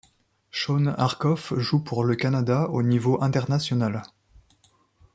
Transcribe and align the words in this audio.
Shawn 0.49 0.95
Horcoff 0.97 1.53
joue 1.59 1.77
pour 1.77 2.03
le 2.03 2.15
Canada 2.15 2.67
au 2.69 2.81
niveau 2.81 3.21
international. 3.21 4.01